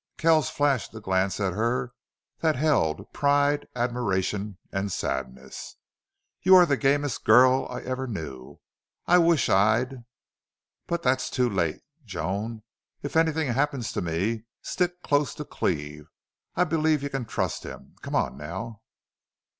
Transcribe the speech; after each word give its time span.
Kells 0.17 0.49
flashed 0.49 0.91
a 0.95 0.99
glance 0.99 1.39
at 1.39 1.53
her 1.53 1.93
that 2.39 2.55
held 2.55 3.13
pride, 3.13 3.67
admiration, 3.75 4.57
and 4.71 4.91
sadness. 4.91 5.75
"You 6.41 6.55
are 6.55 6.65
the 6.65 6.75
gamest 6.75 7.23
girl 7.23 7.67
I 7.69 7.81
ever 7.81 8.07
knew! 8.07 8.59
I 9.05 9.19
wish 9.19 9.47
I'd 9.47 10.03
But 10.87 11.03
that's 11.03 11.29
too 11.29 11.47
late!... 11.47 11.81
Joan, 12.03 12.63
if 13.03 13.15
anything 13.15 13.49
happens 13.49 13.91
to 13.91 14.01
me 14.01 14.45
stick 14.63 15.03
close 15.03 15.35
to 15.35 15.45
Cleve. 15.45 16.09
I 16.55 16.63
believe 16.63 17.03
you 17.03 17.09
can 17.11 17.25
trust 17.25 17.63
him. 17.63 17.93
Come 18.01 18.15
on 18.15 18.37
now." 18.37 18.81